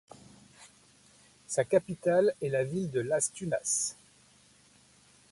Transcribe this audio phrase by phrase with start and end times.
[1.45, 3.95] Sa capitale est la ville de Las Tunas.